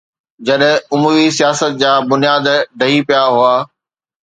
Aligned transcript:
جڏهن 0.45 0.75
اموي 0.95 1.27
سياست 1.37 1.71
جا 1.83 1.91
بنياد 2.09 2.45
ڊهي 2.83 2.99
پيا 3.13 3.23
هئا 3.37 3.55